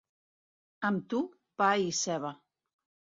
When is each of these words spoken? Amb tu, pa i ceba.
Amb 0.89 1.03
tu, 1.13 1.19
pa 1.63 1.67
i 1.89 1.91
ceba. 1.99 2.33